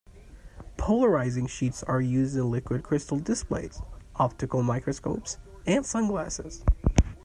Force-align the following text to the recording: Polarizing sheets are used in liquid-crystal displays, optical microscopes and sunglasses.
Polarizing 0.77 1.45
sheets 1.45 1.83
are 1.83 2.01
used 2.01 2.35
in 2.35 2.49
liquid-crystal 2.49 3.19
displays, 3.19 3.79
optical 4.15 4.63
microscopes 4.63 5.37
and 5.67 5.85
sunglasses. 5.85 6.63